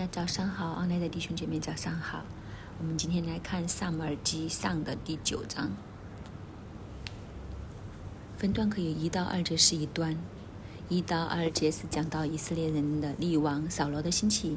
[0.00, 2.22] 大家早上好，奥内的弟兄姐妹早上好。
[2.78, 5.72] 我们今天来看《萨姆耳记上》的第九章，
[8.38, 10.16] 分段可以一到二节是一段，
[10.88, 14.56] 一到二节是讲到以色列人的立王扫罗的兴起，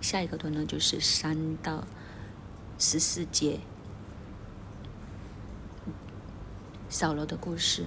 [0.00, 1.84] 下一个段呢就是三到
[2.76, 3.60] 十四节
[6.88, 7.86] 扫罗的故事，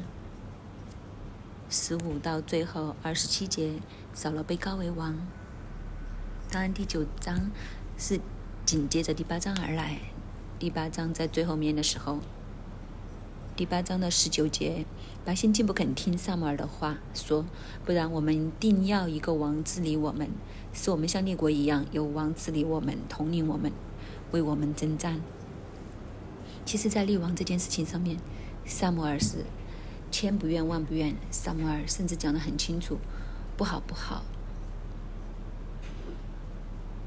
[1.70, 3.74] 十五到最后二十七节
[4.14, 5.14] 扫罗被高为王。
[6.50, 7.52] 当然，第九章
[7.98, 8.22] 是
[8.66, 10.00] 紧接着第八章而来。
[10.58, 12.20] 第八章在最后面的时候，
[13.54, 14.86] 第八章的十九节，
[15.26, 17.46] 百姓竟不肯听萨母尔的话，说
[17.84, 20.30] ：“不然，我们定要一个王治理我们，
[20.72, 23.70] 使我们像列国一样，有王治理我们，统领我们，
[24.32, 25.20] 为我们征战。”
[26.66, 28.18] 其实，在立王这件事情上面，
[28.66, 29.44] 萨母尔是
[30.10, 31.14] 千不愿万不愿。
[31.30, 32.98] 萨母尔甚至讲得很清楚
[33.58, 34.24] ：“不好，不好。”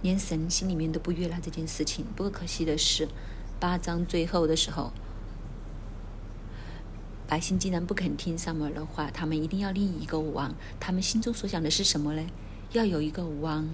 [0.03, 2.05] 连神心里面都不悦纳这件事情。
[2.17, 3.09] 不过可惜的是，
[3.59, 4.93] 八章最后的时候，
[7.29, 10.55] 百姓竟然不肯听萨母尔的话，他们一定要立一个王。
[10.79, 12.27] 他们心中所想的是什么呢？
[12.73, 13.69] 要有一个王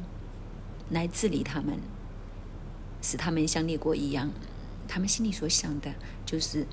[0.90, 1.78] 来治理他们，
[3.00, 4.30] 使他们像列国一样。
[4.88, 5.92] 他们心里所想的
[6.24, 6.66] 就是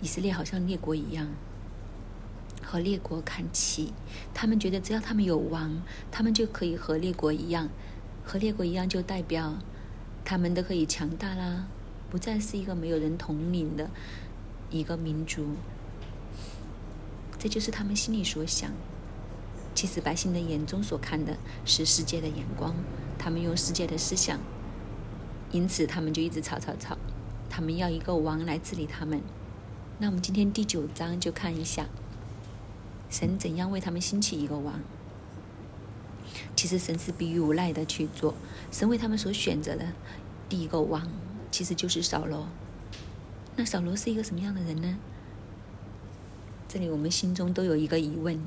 [0.00, 1.28] 以色列好像列国一样，
[2.62, 3.92] 和列国看齐。
[4.34, 7.68] 他们觉得只要他们有王，他们就可以和列国一样。
[8.24, 9.58] 和列国一样，就代表
[10.24, 11.66] 他们都可以强大啦，
[12.10, 13.90] 不再是一个没有人统领的
[14.70, 15.56] 一个民族。
[17.38, 18.70] 这就是他们心里所想。
[19.74, 22.74] 其实百姓的眼中所看的是世界的眼光，
[23.18, 24.38] 他们用世界的思想，
[25.50, 26.96] 因此他们就一直吵吵吵。
[27.50, 29.20] 他们要一个王来治理他们。
[29.98, 31.86] 那我们今天第九章就看一下，
[33.10, 34.80] 神怎样为他们兴起一个王。
[36.54, 38.34] 其实神是比喻无奈的去做，
[38.70, 39.86] 神为他们所选择的
[40.48, 41.08] 第一个王，
[41.50, 42.46] 其实就是扫罗。
[43.56, 44.96] 那扫罗是一个什么样的人呢？
[46.68, 48.38] 这里我们心中都有一个疑问：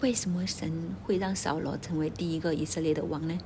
[0.00, 3.38] 为什么神会让扫罗成为第一个以色列的王呢？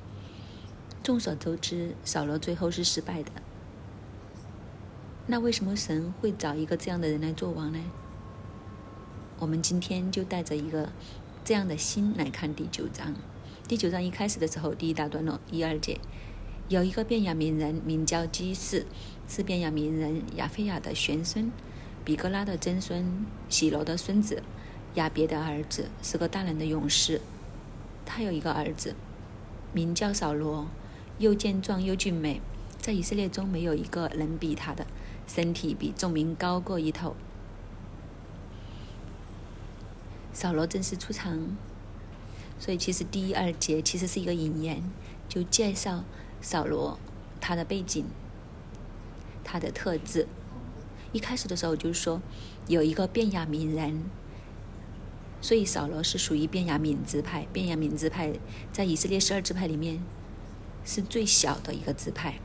[1.02, 3.30] 众所周知，扫罗最后是失败的。
[5.26, 7.78] 那为什么神会找一个这样的人来做王呢？
[9.38, 10.90] 我们今天就带着一个。
[11.48, 13.14] 这样的心来看第九章。
[13.66, 15.98] 第九章一开始的时候，第一大段落一二节，
[16.68, 18.84] 有一个便雅悯人名叫基士，
[19.26, 21.50] 是便雅悯人亚菲亚的玄孙，
[22.04, 24.42] 比格拉的曾孙，喜罗的孙子，
[24.96, 27.22] 亚别的儿子，是个大人的勇士。
[28.04, 28.94] 他有一个儿子，
[29.72, 30.68] 名叫扫罗，
[31.16, 32.42] 又健壮又俊美，
[32.78, 34.86] 在以色列中没有一个能比他的，
[35.26, 37.16] 身体比众民高过一头。
[40.38, 41.56] 扫罗正式出场，
[42.60, 44.80] 所以其实第一二节其实是一个引言，
[45.28, 46.04] 就介绍
[46.40, 46.96] 扫罗
[47.40, 48.06] 他的背景、
[49.42, 50.28] 他的特质。
[51.10, 52.22] 一开始的时候就是说
[52.68, 54.04] 有一个便雅悯人，
[55.40, 57.44] 所以扫罗是属于便雅悯支派。
[57.52, 58.38] 便雅悯支派
[58.72, 60.00] 在以色列十二支派里面
[60.84, 62.38] 是最小的一个支派，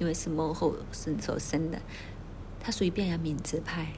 [0.00, 1.80] 因为是幕后生所生的，
[2.58, 3.92] 他属于便雅悯支派。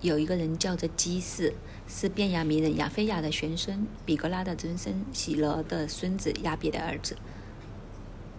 [0.00, 1.54] 有一个人叫做基士，
[1.88, 7.16] 是变雅名人亚菲亚的玄孙，比格拉的曾孙，喜罗的孙子，亚比的儿子，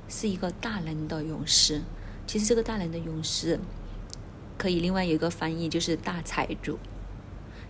[0.08, 1.82] 是一个大能的勇士。
[2.28, 3.60] 其实这个大能的勇士，
[4.58, 6.78] 可以另外有一个翻译，就是大财主。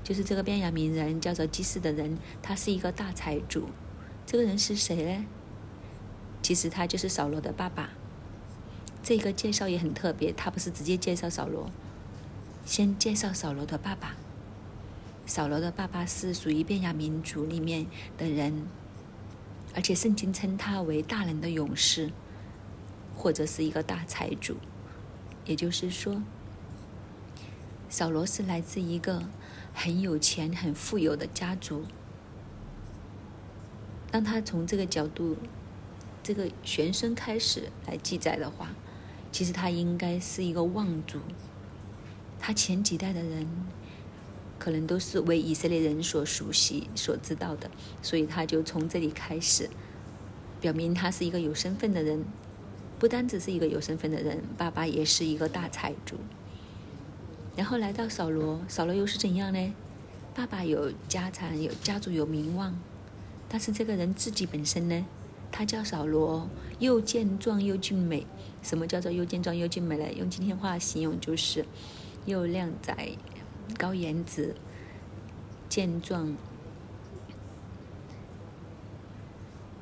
[0.04, 3.70] 就是这个变雅名人叫做基士的人，他是一个大财主。
[4.26, 5.26] 这个人是谁呢？
[6.42, 7.92] 其实他就是扫罗的爸爸。
[9.04, 11.70] 这个介绍也很特别，他不是直接介绍扫罗。
[12.68, 14.18] 先介绍扫罗的爸爸。
[15.26, 18.68] 扫罗的爸爸是属于便雅民族里面的人，
[19.74, 22.12] 而且圣经称他为大人的勇士，
[23.16, 24.58] 或者是一个大财主。
[25.46, 26.22] 也就是说，
[27.88, 29.24] 扫罗是来自一个
[29.74, 31.86] 很有钱、很富有的家族。
[34.12, 35.38] 当他从这个角度、
[36.22, 38.72] 这个玄孙开始来记载的话，
[39.32, 41.22] 其实他应该是一个望族。
[42.48, 43.46] 他前几代的人
[44.58, 47.70] 可能都是为以色列人所熟悉、所知道的，
[48.02, 49.70] 所以他就从这里开始，
[50.62, 52.24] 表明他是一个有身份的人。
[53.00, 56.16] 不单只是一个有身份的人，爸爸也是一个大财主。
[57.58, 59.74] 然后来到扫罗，扫罗又是怎样呢？
[60.34, 62.80] 爸爸有家产，有家族有名望，
[63.50, 65.06] 但是这个人自己本身呢，
[65.52, 66.50] 他叫扫罗，
[66.80, 68.26] 又健壮又俊美。
[68.64, 70.06] 什么叫做又健壮又俊美呢？
[70.14, 71.66] 用今天话形容就是。
[72.28, 72.94] 又靓仔，
[73.78, 74.54] 高颜值，
[75.70, 76.36] 健壮，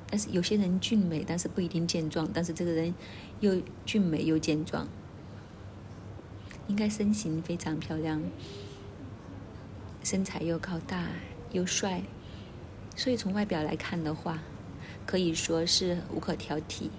[0.07, 2.30] 但是有些人俊美，但是不一定健壮。
[2.31, 2.94] 但是这个人
[3.39, 4.88] 又俊美又健壮，
[6.68, 8.21] 应该身形非常漂亮，
[10.03, 11.07] 身材又高大
[11.51, 12.03] 又帅，
[12.95, 14.38] 所以从外表来看的话，
[15.07, 16.91] 可以说是无可挑剔。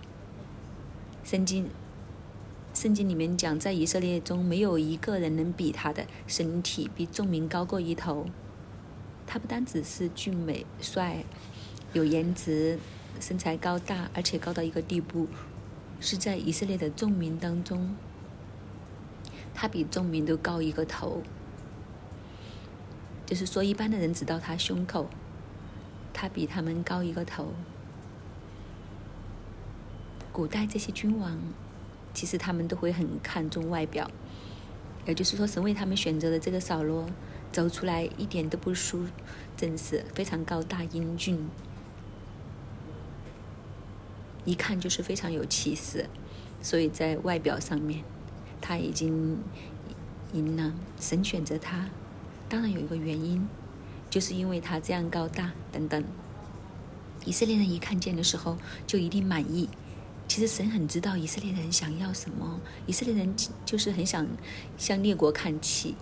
[1.22, 1.70] 圣经。
[2.76, 8.26] 圣经里面讲，在以色列中没有一个人能比他的身体比众民高过一头。
[9.26, 11.24] 他不单只是俊美帅，
[11.94, 12.78] 有颜值，
[13.18, 15.26] 身材高大，而且高到一个地步，
[16.00, 17.96] 是在以色列的众民当中，
[19.54, 21.22] 他比众民都高一个头。
[23.24, 25.08] 就是说，一般的人只到他胸口，
[26.12, 27.54] 他比他们高一个头。
[30.30, 31.40] 古代这些君王。
[32.16, 34.10] 其实他们都会很看重外表，
[35.04, 37.04] 也就是说，神为他们选择的这个扫罗，
[37.52, 39.04] 走出来一点都不输，
[39.54, 41.46] 正是非常高大英俊，
[44.46, 46.08] 一看就是非常有气势，
[46.62, 48.02] 所以在外表上面，
[48.62, 49.36] 他已经
[50.32, 50.72] 赢了。
[50.98, 51.90] 神选择他，
[52.48, 53.46] 当然有一个原因，
[54.08, 56.02] 就是因为他这样高大等等。
[57.26, 59.68] 以色列人一看见的时候，就一定满意。
[60.28, 63.34] 其实神很知道以色列人想要什么，以色列人
[63.64, 64.26] 就是很想
[64.76, 65.94] 向列国看齐，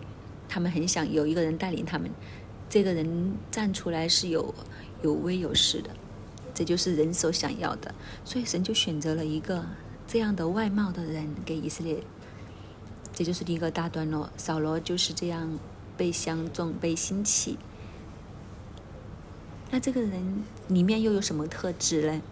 [0.49, 2.11] 他们很想有一个人带领他们，
[2.69, 4.55] 这个人站出来是有
[5.03, 5.91] 有威有势的，
[6.55, 7.95] 这就是人所想要的，
[8.25, 9.65] 所以神就选择了一个
[10.07, 12.03] 这样的外貌的人给以色列，
[13.13, 14.31] 这就是第一个大段落。
[14.37, 15.59] 扫罗就是这样
[15.97, 17.59] 被相中、被兴起，
[19.71, 22.23] 那这个人里面又有什么特质呢？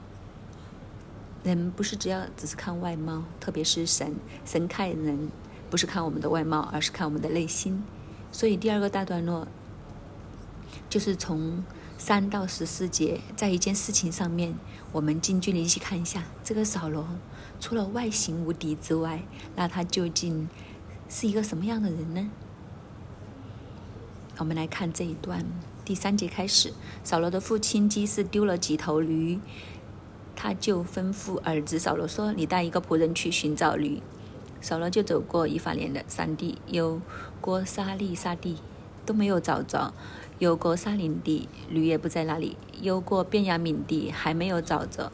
[1.43, 5.29] 人不是只要只是看外貌，特别是神，神看人
[5.69, 7.83] 不是看我们的外貌，而是看我们的内心。
[8.31, 9.49] 所以第二个大段落
[10.89, 11.65] 就是从
[11.99, 14.55] 三到十四节，在一件事情上面，
[14.93, 17.07] 我们近距离去看一下这个扫罗，
[17.59, 19.25] 除了外形无敌之外，
[19.57, 20.49] 那他究竟
[21.09, 22.31] 是一个什么样的人呢？
[24.39, 25.45] 我们来看这一段，
[25.85, 26.73] 第三节开始，
[27.05, 29.41] 扫罗的父亲基士丢了几头驴。
[30.35, 34.01] 他就吩咐儿子扫罗说：“你带一个仆人去寻找驴。”
[34.61, 37.01] 扫罗就走过以法莲的山地，有
[37.41, 38.59] 过沙利沙地，
[39.05, 39.93] 都没有找着；
[40.39, 45.11] 有过沙林地，驴也不在那里；有过便雅悯地，还没有找着。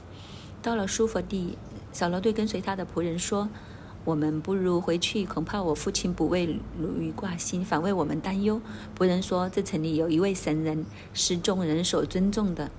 [0.61, 1.57] 到了舒弗地，
[1.93, 3.49] 扫罗对跟随他的仆人说
[4.05, 8.61] ：“我们不如回去，恐怕我父亲不为驴挂心，反为我们担忧。”
[8.99, 10.85] 仆人说：“这城里有一位神人，
[11.15, 12.71] 是众人所尊重的。”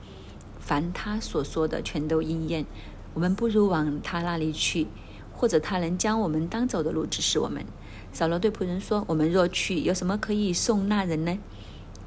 [0.59, 2.65] 凡他所说的全都应验，
[3.13, 4.87] 我们不如往他那里去，
[5.33, 7.65] 或者他能将我们当走的路指示我们。
[8.11, 11.37] 扫罗对仆人说：“我们若去，有什么可以送那人呢？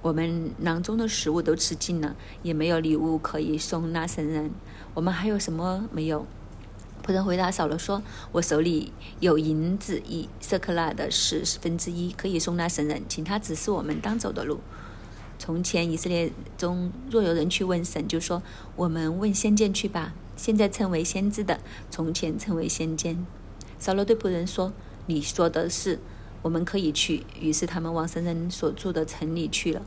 [0.00, 4.50] 我们囊中的食物都吃尽了，也没有礼物可以送那神人。
[4.94, 6.26] 我们还有什么没有？”
[7.04, 8.02] 仆人回答扫罗说
[8.32, 14.60] ：“我手里有银子一色克拉的十分之一，可以送那神人，请他指示我们当走的路。”
[15.42, 18.40] 从前以色列中若有人去问神，就说
[18.76, 21.58] ：“我们问先见去吧。”现在称为先知的，
[21.90, 23.26] 从前称为先见。
[23.76, 24.72] 扫罗对仆人说
[25.06, 25.98] ：“你说的是，
[26.42, 29.82] 我们可以去。”于是他们往神人所住的城里去了。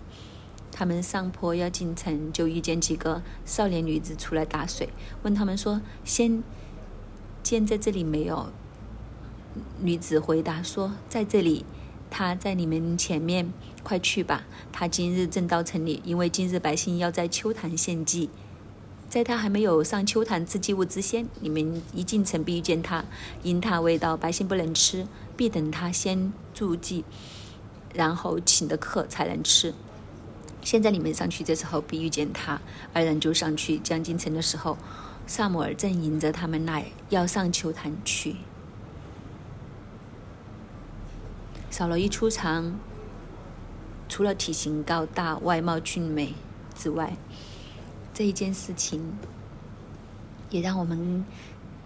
[0.73, 4.89] 他们上坡要进城，就遇见几个少年女子出来打水，
[5.23, 6.43] 问他们说：“先
[7.41, 8.51] 见在这里没有？”
[9.79, 11.65] 女子回答说：“在这里。”
[12.11, 13.51] 他在你们前面，
[13.85, 14.43] 快去吧。
[14.73, 18.31] 他今日正到城里，因为今日百姓要在秋坛献祭。
[19.07, 23.05] 在他还没有上秋坛制祭物之先，你们一进城必遇见他，
[23.43, 27.05] 因他未到，百姓不能吃，必等他先祝祭，
[27.93, 29.73] 然后请的客才能吃。
[30.61, 32.59] 现在你们上去，这时候必遇见他。
[32.91, 34.77] 二人就上去，将进城的时候，
[35.27, 38.37] 萨姆尔正迎着他们来，要上秋坛去。
[41.69, 42.79] 扫罗一出场，
[44.07, 46.33] 除了体型高大、外貌俊美
[46.73, 47.17] 之外，
[48.13, 49.17] 这一件事情
[50.49, 51.25] 也让我们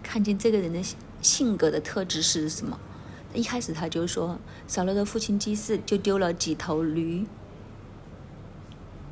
[0.02, 0.80] 看见这个人的
[1.22, 2.78] 性格的特质是什么。
[3.32, 7.26] 一开始他就说，扫罗的父亲基士就丢了几头驴，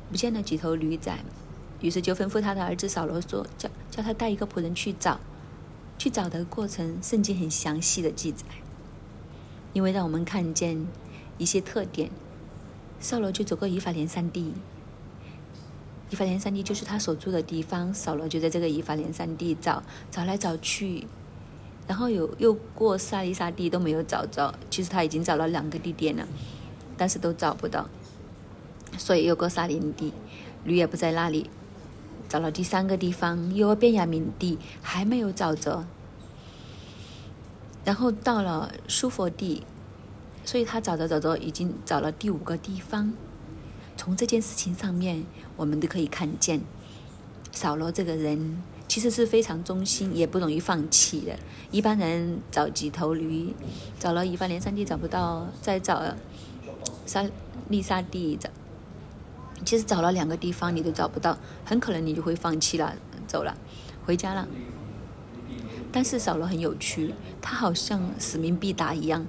[0.09, 1.17] 不见了几头驴仔，
[1.81, 5.19] 于是就吩咐他的儿子扫罗说，叫叫他带一个仆人去找。
[5.97, 8.45] 去找的过程，圣经很详细的记载。
[9.73, 10.87] 因为让我们看见
[11.37, 12.09] 一些特点，
[12.99, 14.53] 扫罗就走过以法莲山地。
[16.09, 21.05] 以法莲山地就是他所住的地方，扫罗就在这个以法莲山地找，找来找去，
[21.87, 24.53] 然后有又过沙利沙地都没有找着。
[24.69, 26.27] 其实他已经找了两个地点了，
[26.97, 27.87] 但是都找不到。
[28.97, 30.11] 所以又过沙林地，
[30.63, 31.49] 驴也不在那里。
[32.27, 35.85] 找了第三个地方，有个便雅明地，还没有找着。
[37.85, 39.63] 然后到了舒佛地，
[40.49, 43.13] 所以他找着找着，已经找了第五个地方。
[43.95, 45.23] 从这件事情上面，
[45.55, 46.59] 我们都可以看见，
[47.51, 51.37] 扫罗这个人其实是非常忠心，也不容易放弃的。
[51.69, 53.53] 一般人找几头驴，
[53.99, 56.01] 找了以法莲山地找不到，再找
[57.05, 57.23] 沙
[57.67, 58.49] 利沙地找。
[59.63, 62.95] 其实找了两个地方你都找不到，很可能你就会放弃了，
[63.27, 63.55] 走了，
[64.03, 64.47] 回家了。
[65.91, 69.27] 但是扫罗很有趣，他好像使命必达一样，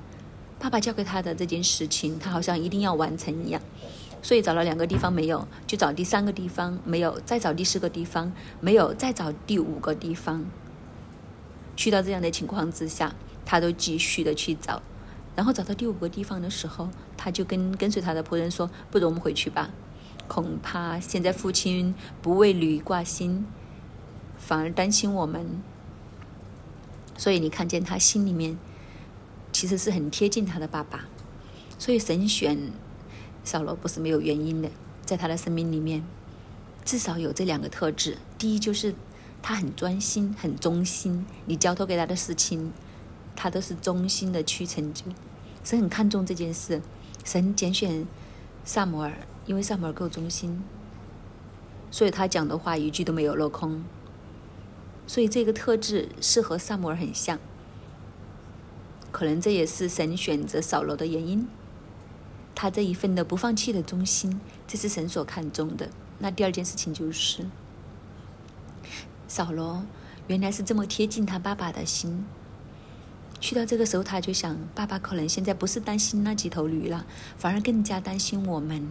[0.61, 3.61] 爸爸交给他的这件事情，他好像一定要完成一样。
[4.23, 10.45] 所以找了两个地方没有，就找第三个地方没有，再找第四个地方没有，再找第五个地方。
[11.75, 13.15] 去到这样的情况之下，
[13.47, 14.83] 他都继续的去找，
[15.35, 19.71] 然后找到第五个地方的时候，他就跟跟随他的仆人说：“不如我们回去吧。”
[20.29, 23.47] 恐怕现在父亲不为驴挂心，
[24.37, 25.63] 反而担心我们。
[27.17, 28.59] 所以你看见他心里面
[29.61, 31.05] 其实是很贴近他的爸爸。
[31.79, 32.73] 所以神选
[33.45, 34.71] 扫罗不是没有原因的，
[35.05, 36.03] 在他的生命里面
[36.83, 38.95] 至少有这两个特质：第一就是
[39.43, 42.73] 他很专心、很忠心，你交托给他的事情，
[43.37, 45.05] 他都是忠心的去成就。
[45.63, 46.81] 神很看重这件事，
[47.23, 48.07] 神拣选
[48.65, 49.13] 萨摩尔。
[49.45, 50.63] 因为萨摩尔够忠心，
[51.91, 53.85] 所以他讲的话一句都没有落空。
[55.07, 57.39] 所以这个特质是和萨摩尔很像，
[59.11, 61.49] 可能这也是神选择扫罗的原因。
[62.55, 65.89] 他这一份的不放弃的忠心，这是神所看重的。
[66.19, 67.47] 那第二件事情就是，
[69.27, 69.85] 扫罗
[70.27, 72.27] 原来是这么贴近他爸爸的心。
[73.41, 77.07] 去到这个时候，他就想，爸爸可能现在不是担心那几头驴了，
[77.39, 78.87] 反而更加担心我们。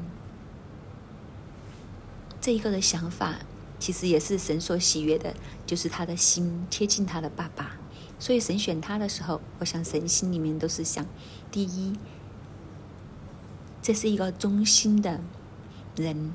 [2.41, 3.35] 这一个的想法，
[3.77, 5.35] 其实也是神所喜悦的，
[5.67, 7.78] 就是他的心贴近他的爸爸。
[8.19, 11.05] 所以神选他的时候，我想神心里面都是想：
[11.49, 11.95] 第一，
[13.81, 15.21] 这是一个忠心的
[15.95, 16.31] 人；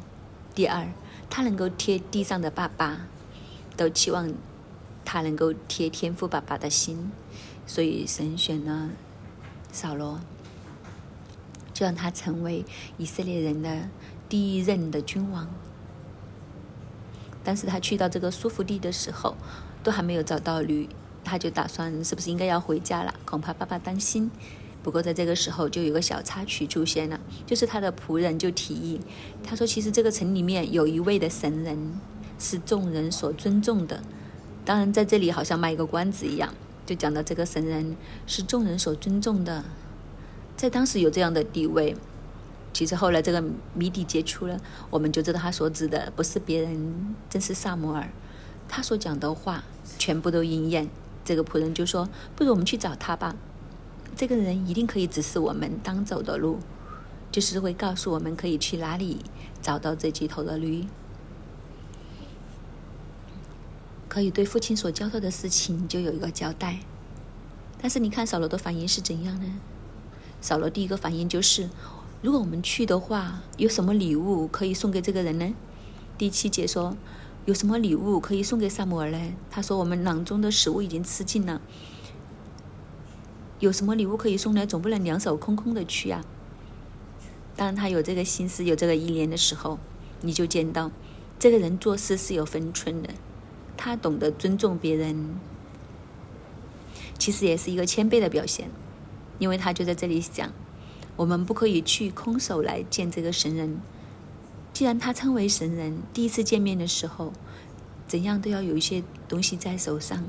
[0.54, 0.88] 第二，
[1.28, 3.06] 他能够贴地上的爸爸，
[3.76, 4.32] 都期望
[5.04, 7.12] 他能够贴天父爸爸的心。
[7.66, 8.90] 所以神选了
[9.70, 10.20] 扫罗，
[11.72, 12.64] 就让他成为
[12.96, 13.88] 以色列人的
[14.28, 15.48] 第一任的君王。
[17.42, 19.36] 但是他去到这个舒服地的时候，
[19.82, 20.88] 都还没有找到驴，
[21.24, 23.14] 他就打算是不是应该要回家了？
[23.24, 24.30] 恐怕爸爸担心。
[24.82, 29.00] 不过在这个时候，就有个小插曲出现了，就是他的仆人就提议，
[29.42, 31.98] 他说：“其实这个城里面有一位的神人，
[32.38, 34.02] 是众人所尊重的。
[34.64, 36.52] 当然，在这里好像卖一个关子一样，
[36.84, 39.64] 就讲到这个神人是众人所尊重的，
[40.54, 41.96] 在当时有这样的地位。”
[42.74, 48.10] 其实后来这个谜底解出了，我们就知道他所指的不是别人，正是萨摩尔。
[48.68, 49.62] 他所讲的话
[49.96, 50.90] 全部都应验。
[51.24, 53.34] 这个仆人就说：“不如我们去找他吧。
[54.14, 56.58] 这个人一定可以指示我们当走的路，
[57.32, 59.18] 就是会告诉我们可以去哪里
[59.62, 60.84] 找到这几头的驴，
[64.08, 66.80] 可以对父亲所交代的事情就有一个交代。
[67.80, 69.46] 但是你看扫罗的反应是怎样呢？
[70.40, 71.70] 扫罗第一个反应就是。”
[72.22, 75.54] 如果我们去的话，有什么礼物可以送给这个人呢？
[76.16, 76.96] 第七节说，
[77.46, 79.18] 有什么礼物可以送给萨摩尔呢？
[79.50, 81.60] 他说，我们囊中的食物已经吃尽了，
[83.60, 84.66] 有什么礼物可以送呢？
[84.66, 86.24] 总不能两手空空的去呀。
[87.54, 89.78] 当他有这个心思、有这个意念的时候，
[90.22, 90.90] 你就见到
[91.38, 93.10] 这个人做事是有分寸的，
[93.76, 95.36] 他懂得尊重别人，
[97.18, 98.70] 其实也是一个谦卑的表现，
[99.38, 100.50] 因为他就在这里想。
[101.16, 103.80] 我们不可以去空手来见这个神人。
[104.74, 107.32] 既然他称为神人，第一次见面的时候，
[108.08, 110.24] 怎样都要有一些东西在手上，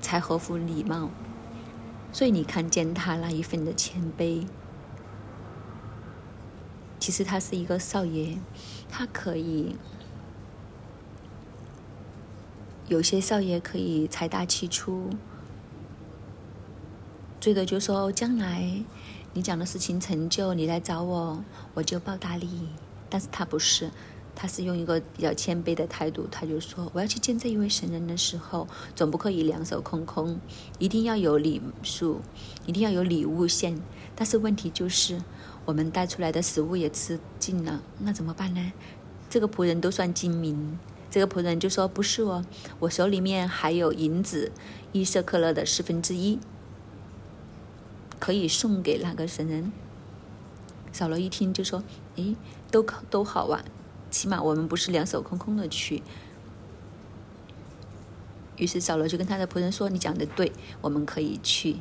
[0.00, 1.10] 才合乎礼貌。
[2.12, 4.46] 所以你看见他那一份的谦卑，
[6.98, 8.38] 其实他是一个少爷，
[8.88, 9.76] 他可以
[12.88, 15.10] 有些少爷可以财大气粗，
[17.38, 18.82] 最多就说将来。
[19.34, 22.70] 你讲的事情成就，你来找我，我就报答你。
[23.16, 23.90] 但是他不是，
[24.34, 30.38] 他是用一个比较谦卑的态度，他就说：我要去见这一位神人的时候，总不可以两手空空，
[30.78, 32.20] 一定要有礼数，
[32.66, 33.80] 一定要有礼物献。
[34.14, 35.22] 但是问题就是，
[35.64, 38.70] 我们带出来的食物也吃尽了，那怎么办呢？
[39.30, 40.78] 这个仆人都算精明，
[41.10, 42.44] 这个仆人就说：不是哦，
[42.80, 44.52] 我手里面还有银子
[44.92, 46.38] 一舍克勒的四分之一。
[48.18, 49.72] 可以送给那个神人。
[50.92, 51.84] 扫罗一听就说
[52.16, 52.34] ：“诶，
[52.82, 53.64] 都都好啊，
[54.10, 56.02] 起码我们不是两手空空的去。”
[58.56, 61.76] 于是扫罗就跟他的仆人说：“你讲的对，我们可以去。”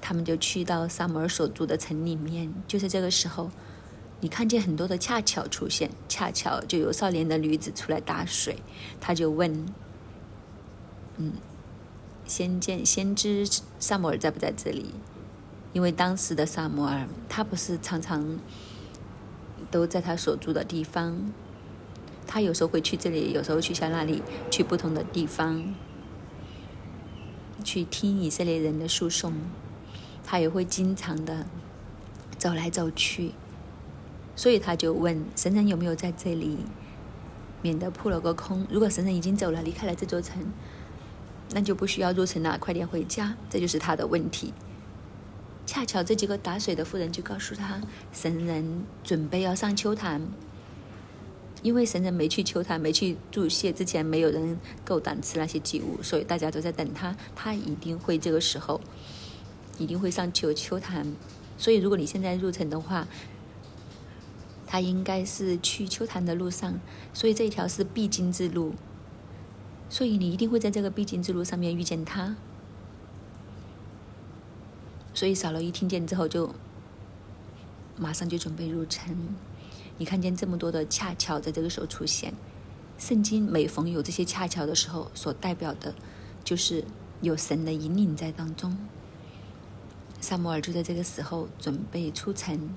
[0.00, 2.52] 他们就去到萨摩尔所住的城里面。
[2.66, 3.50] 就在这个时候，
[4.20, 8.58] 你看见很多的恰巧出现，恰巧就有少年的女子出来打水。
[9.00, 9.66] 他就问
[11.16, 11.32] ：“嗯，
[12.26, 13.46] 先见先知
[13.78, 14.94] 萨摩尔在不在这里？”
[15.72, 18.40] 因为当时的萨摩尔，他不是常常
[19.70, 21.32] 都在他所住的地方。
[22.26, 25.74] 他有时候会去这里，有时候去下那里，去不同的地方，
[27.64, 29.34] 去听以色列人的诉讼。
[30.24, 31.44] 他也会经常的
[32.38, 33.32] 走来走去，
[34.36, 36.58] 所以他就问神人有没有在这里，
[37.62, 38.64] 免得扑了个空。
[38.70, 40.40] 如果神人已经走了，离开了这座城，
[41.52, 43.34] 那就不需要入城了，快点回家。
[43.48, 44.54] 这就是他的问题。
[45.70, 47.80] 恰巧这几个打水的妇人就告诉他，
[48.12, 50.20] 神人准备要上秋坛。
[51.62, 57.16] 因为神人没去秋坛，没去注谢之前，没有人够胆吃那些祭物，所以大家都在等他。
[57.36, 58.80] 他一定会这个时候，
[59.78, 61.06] 一定会上秋秋坛。
[61.56, 63.06] 所以如果你现在入城的话，
[64.66, 66.80] 他应该是去秋坛的路上，
[67.14, 68.74] 所以这一条是必经之路。
[69.88, 72.34] 所以你一定会在这个必经之路上面遇见他。
[75.12, 76.54] 所以扫罗一听见之后，就
[77.96, 79.14] 马上就准备入城。
[79.98, 82.32] 你看见这么多的恰巧在这个时候出现，
[82.98, 85.94] 圣经每逢有这些恰巧的时候，所代表的，
[86.42, 86.84] 就是
[87.20, 88.76] 有神的引领在当中。
[90.20, 92.74] 萨摩尔就在这个时候准备出城，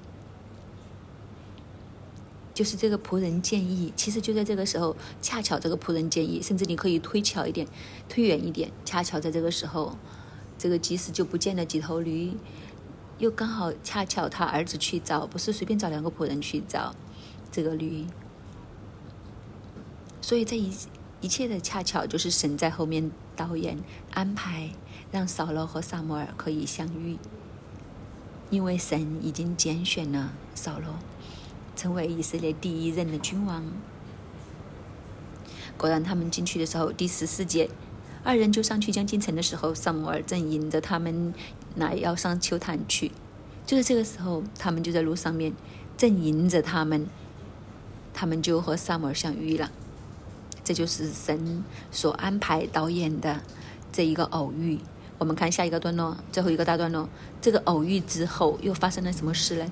[2.54, 7.68] 就是这个仆人建议，其实就在这个时候，恰巧这个仆人建议，甚至你可以推巧一点，
[8.10, 9.98] 推远一点，恰巧在这个时候，
[10.64, 12.38] 这个祭司就不见了几头驴，
[13.18, 16.96] 又刚好恰巧他儿子去找，不是随便找两个仆人去找。
[17.52, 18.06] 这个驴，
[20.22, 20.74] 所以这一
[21.20, 23.78] 一切的恰巧就是神在后面导演
[24.14, 24.70] 安排，
[25.12, 27.18] 让扫罗和萨摩尔可以相遇。
[28.50, 30.96] 因为神已经拣选了扫罗，
[31.76, 33.66] 成为以色列第一任的君王。
[35.78, 37.70] 果然，他们进去的时候，第十四节，
[38.24, 41.34] 二人就上去将进城的时候，萨摩尔正引着他们
[41.76, 43.12] 来要上秋坛去。
[43.66, 45.54] 就在这个时候，他们就在路上面，
[45.98, 47.08] 正迎着他们。
[48.14, 49.72] 他们就和萨摩尔相遇了，
[50.64, 53.42] 这就是神所安排导演的
[53.92, 54.80] 这一个偶遇。
[55.18, 57.10] 我们看下一个段落，最后一个大段落。
[57.42, 59.72] 这个偶遇之后又发生了什么事呢？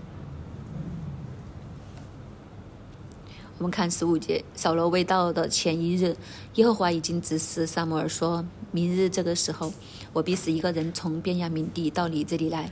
[3.62, 6.18] 我们看十五节，扫罗未到的前一日，
[6.56, 8.44] 耶和华已经指示萨摩尔说
[8.74, 9.72] ：“明日这个时候，
[10.14, 12.72] 我必使一个人从便雅悯地到你这里来，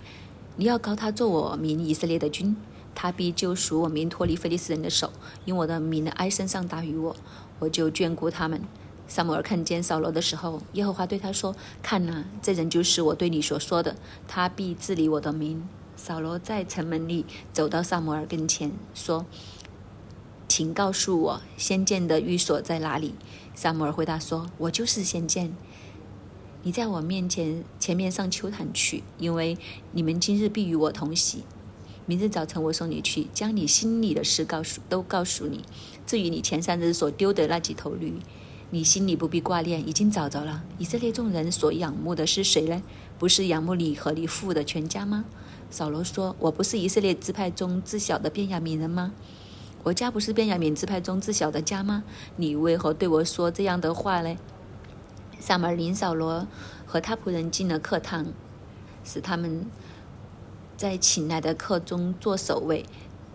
[0.55, 2.57] 你要高他做我名以色列的君。”
[2.95, 5.11] 他必救赎我民脱离非利士人的手，
[5.45, 7.15] 因我的名的哀声上达于我，
[7.59, 8.59] 我就眷顾他们。
[9.07, 13.95] 萨姆尔看见扫罗的时候，耶和华对他说：“看哪，这人就是我对你所说的，
[14.27, 15.63] 他必治理我的民。”
[15.95, 19.25] 扫罗在城门里走到萨姆尔跟前，说
[20.59, 23.15] ：“请告诉我，仙剑的寓所在哪里？”
[23.55, 25.55] 萨摩尔回答说：“我就是仙剑。
[26.63, 29.57] 你在我面前前面上秋坛去，因为
[29.93, 31.43] 你们今日必与我同席。”
[32.05, 35.63] 明日早晨我送你去，将你心里的事告诉都告诉你。
[36.05, 38.15] 至于你前三日所丢的那几头驴，
[38.71, 40.65] 你心里不必挂念，已经找着了。
[40.77, 42.83] 以色列众人所仰慕的是谁呢？
[43.17, 45.23] 不是仰慕你和你父的全家吗？
[45.69, 49.13] 扫罗说：“我不是以色列支派中最小的便雅悯人吗？
[49.83, 52.03] 我家不是便雅敏支派中最小的家吗？
[52.35, 54.37] 你为何对我说这样的话呢？”
[55.39, 56.47] 萨摩尔领扫罗
[56.85, 58.27] 和他仆人进了客堂，
[59.03, 59.65] 使他们。
[60.77, 62.85] 在请来的客中做守卫，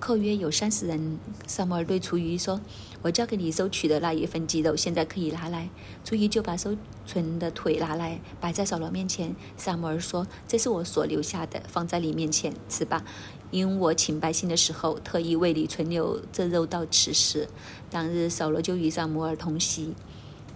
[0.01, 1.19] 客约有三十人。
[1.47, 2.59] 萨摩尔对厨余说
[3.05, 5.69] ：“我交给你收取的那一份鸡肉，现在可以拿来。”
[6.03, 9.37] 厨余就把收存的腿拿来，摆在扫罗面前。
[9.59, 13.05] 萨摩尔说：“这是我所留下的，放在你面前吃吧。
[13.55, 17.49] 因我请百姓的时候，特意为你存留这肉到此时。”
[17.89, 19.95] 当日扫罗就与萨摩尔同席。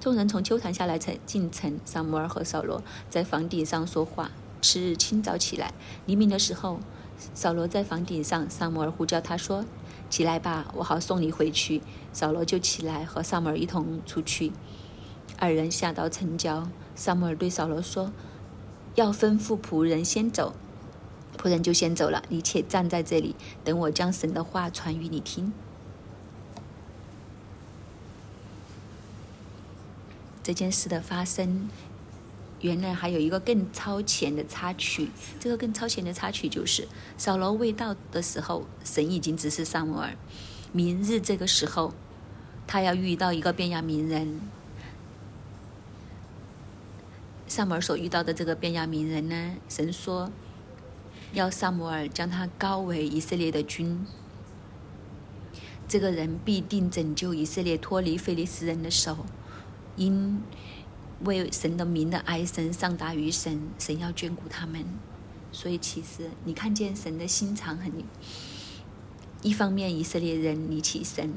[0.00, 1.78] 众人从秋坛下来，城进城。
[1.84, 4.32] 萨摩尔和扫罗在房顶上说话。
[4.60, 5.72] 次日清早起来，
[6.06, 6.80] 黎明的时候，
[7.34, 9.64] 扫罗在房顶上，萨摩尔呼叫他说
[10.10, 11.80] ：“起来吧，我好送你回去。”
[12.12, 14.50] 扫罗就起来，和萨摩尔一同出去。
[15.38, 18.12] 二人下到城郊，萨摩尔对扫罗说
[18.96, 20.54] ：“要吩咐仆人先走。”
[21.36, 22.22] 仆人就先走了。
[22.28, 25.52] 你且站在这里，等我将神的话传与你听。
[30.42, 31.68] 这件事的发生。
[32.60, 35.10] 原来还有一个更超前的插曲。
[35.38, 40.16] 这个更超前的插曲就是，扫罗未到的时候，神已经指示撒母耳，
[40.72, 41.94] 明日这个时候，
[42.66, 44.40] 他要遇到一个便雅悯人。
[47.46, 50.32] 萨母尔所遇到的这个便雅悯人呢，神说
[51.32, 54.06] 要萨摩尔将他高为以色列的君。
[55.86, 59.24] 这个人必定拯救以色列脱离非利士人的手，
[59.96, 60.42] 因
[61.24, 64.84] 为神的名的哀声上达于神，神要眷顾他们。
[65.50, 67.90] 所以其实你看见神的心肠很，
[69.42, 71.32] 一方面以色列人离弃神，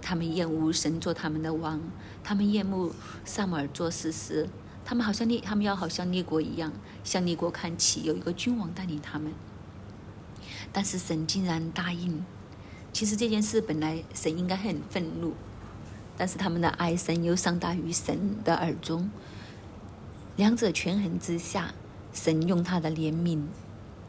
[0.00, 1.80] 他们厌恶神做他们的王，
[2.22, 2.92] 他们厌恶
[3.24, 4.48] 萨摩尔做事时。
[4.92, 6.70] 他们好像列，他们要好像列国一样，
[7.02, 9.32] 向列国看齐，有一个君王带领他们。
[10.70, 12.22] 但是神竟然答应。
[12.92, 15.32] 其实这件事本来神应该很愤怒，
[16.14, 19.08] 但是他们的哀声又上达于神的耳中。
[20.36, 21.72] 两者权衡之下，
[22.12, 23.46] 神用他的怜悯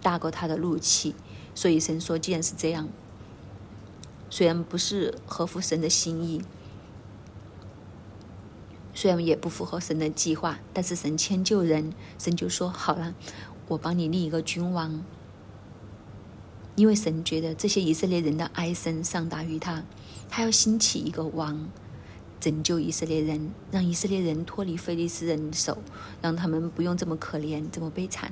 [0.02, 1.16] 大过他的怒气。
[1.56, 2.90] 所以神说，既然是这样，
[4.30, 6.42] 虽然不是合乎神的心意。
[8.94, 13.16] 虽然也不符合神的计划，但是神迁就人，神就说好了，
[13.68, 15.04] 我帮你立一个君王。
[16.76, 19.84] 因为神觉得这些以色列人的哀声上达于他，
[20.30, 21.70] 他要兴起一个王，
[22.40, 25.78] 拯救以色列人，让以色列人脱离非利士人手，
[26.22, 28.32] 让他们不用这么可怜，这么悲惨。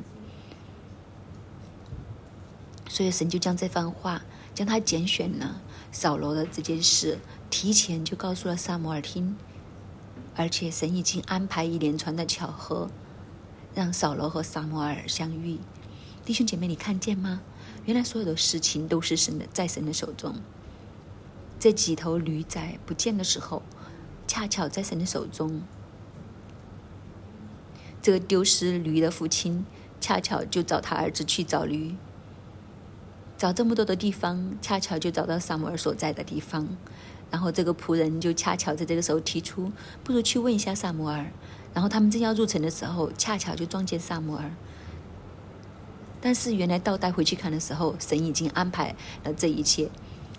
[2.89, 4.23] 所以神就将这番话，
[4.55, 7.19] 将他拣选了扫罗的这件事，
[7.51, 9.35] 提前就告诉了萨摩尔听。
[10.35, 12.89] 而且神已经安排一连串的巧合，
[13.75, 15.59] 让扫罗和撒摩尔相遇。
[16.23, 17.41] 弟兄姐妹，你看见吗？
[17.85, 20.35] 原来所有的事情都是神的，在神的手中。
[21.59, 23.63] 这几头驴仔不见的时候，
[24.27, 25.61] 恰巧在神的手中。
[28.01, 29.65] 这个丢失驴的父亲，
[29.99, 31.95] 恰巧就找他儿子去找驴，
[33.37, 36.67] 找这么多的地方，恰巧就找到撒摩尔所在的地方。
[37.31, 39.71] 然后这个仆人就恰巧在这个时候提出，
[40.03, 41.25] 不如去问一下萨摩尔。
[41.73, 44.51] 然后他们正要入城的时候，恰巧就撞见萨摩尔。
[46.19, 49.89] 但是原来倒带回去看的时候，神已经安排了这一切。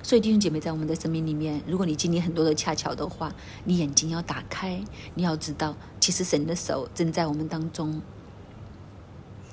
[0.02, 3.32] 所以弟兄姐妹，在我们的生命里面，如果你经历很多的恰巧的话，
[3.64, 8.02] 你眼睛要打开，你要知道，其实神的手正在我们当中。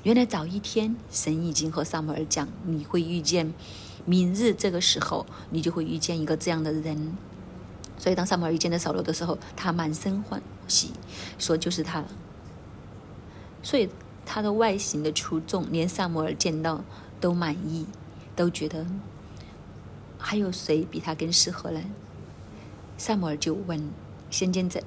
[0.04, 3.54] 原来早一天，神已经和萨摩尔讲，你会遇见，
[4.06, 7.16] 明日这个时候，你就会遇见一个这样的人。
[8.00, 10.92] 所以，当萨摩尔遇见了扫罗的时候，他满身欢喜，
[11.38, 12.08] 说就是他了。
[13.62, 13.90] 所以，
[14.26, 16.82] 他的外形的出众，连萨摩尔见到
[17.20, 17.86] 都满意，
[18.36, 18.86] 都觉得
[20.18, 21.82] 还有谁比他更适合呢？
[22.98, 23.92] 萨摩尔就问
[24.32, 24.82] ：“仙剑在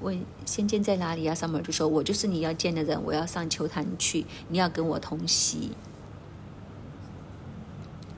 [0.00, 5.72] 问仙剑在哪里啊？”萨摩尔就说：“我就是你要见的人，我要上球坛去，你要跟我同席。”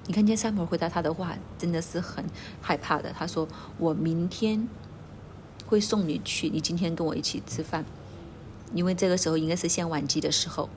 [0.08, 2.24] 你看见萨摩回答他的话，真的是很
[2.62, 3.12] 害怕的。
[3.12, 4.66] 他说：“我明天
[5.66, 7.84] 会送你去，你今天跟我一起吃饭，
[8.72, 10.70] 因为这个时候应该是献晚祭的时候，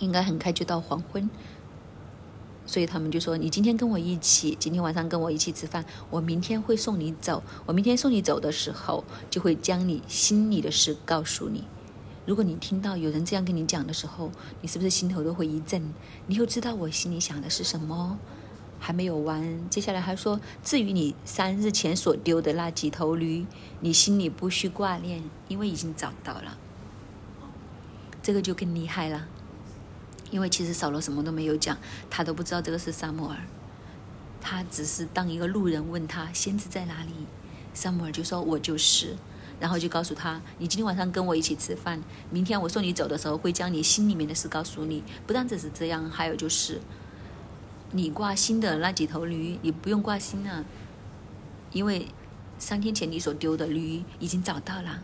[0.00, 1.30] 应该很快就到黄昏。
[2.66, 7.42] 所以他们就说：你今天跟我一起，今天晚上跟我一起吃饭，我明天会送你走。
[7.64, 11.64] 我明天送你走的时候，就会将你心里的事告诉你。”
[12.26, 15.94] 如果你听到有人这样跟你讲的时候，你是不是心头都会一震？
[16.26, 18.18] 你又知道我心里想的是什么？
[18.80, 23.46] 还没有完，接下来还说：至于你三日前所丢的那几头驴，
[23.80, 26.58] 你心里不需挂念，因为已经找到了。
[28.22, 29.28] 这个就更厉害了，
[30.32, 31.78] 因为其实扫罗什么都没有讲，
[32.10, 33.36] 他都不知道这个是萨摩尔，
[34.40, 37.12] 他只是当一个路人问他先知在哪里，
[37.72, 39.14] 萨摩尔就说：我就是。
[39.58, 45.02] 然后就告诉他：“你今天晚上跟我一起吃饭，明天我送你走的时候会将你心里面的事告诉你。
[45.26, 46.80] 不但只是这样，还有就是，
[47.92, 50.64] 你挂心的那几头驴，你不用挂心了，
[51.72, 52.08] 因为
[52.58, 55.02] 三天前你所丢的驴已经找到了。”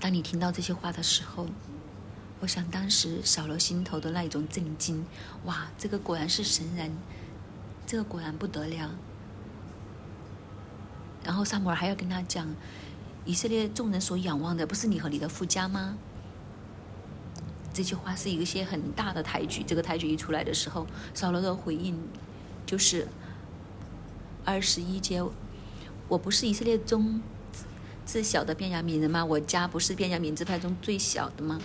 [0.00, 1.46] 当你听到这些话的时候，
[2.40, 5.04] 我想当时扫罗心头的那一种震惊，
[5.44, 6.90] 哇，这个果然是神人，
[7.86, 8.90] 这个果然不得了。
[11.24, 12.48] 然后萨摩尔还要跟他讲，
[13.24, 15.96] 以色列众人所仰望的不是你和你的夫家吗？
[17.72, 19.62] 这句话是一些很大的抬举。
[19.66, 21.98] 这个抬举一出来的时候，扫罗的回应
[22.66, 23.08] 就是
[24.44, 25.22] 二十一节：
[26.08, 27.20] 我不是以色列中
[28.04, 29.24] 最小的便雅悯人吗？
[29.24, 31.58] 我家不是便雅悯支派中最小的吗？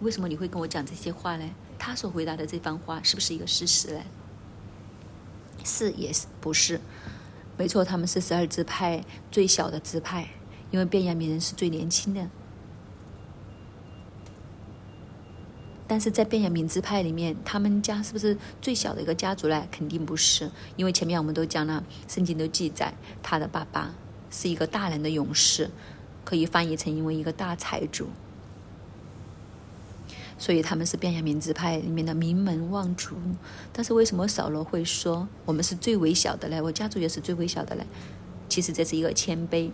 [0.00, 1.50] 为什么你会跟我讲这些话呢？
[1.78, 4.00] 他所回答的这番话是不是一个事实呢？
[5.64, 6.80] 是也是不是？
[7.58, 10.28] 没错，他们是十二支派最小的支派，
[10.70, 12.28] 因为变雅悯人是最年轻的。
[15.88, 19.66] 但是在变雅悯支派里面，他们家是不是最小的一个家族呢？
[19.70, 22.92] 肯定不是，因为前面我们都讲了，圣经都记载
[23.22, 23.94] 他的爸爸
[24.30, 25.70] 是一个大人的勇士，
[26.24, 28.08] 可以翻译成因为一个大财主。
[30.38, 33.16] 所以他们是便雅悯支派里面的名门望族。
[33.72, 36.60] 但是为什么扫罗会说我们是最微小的嘞？
[36.60, 37.84] 我家族也是最微小的嘞？
[38.48, 39.70] 其实这是一个谦卑，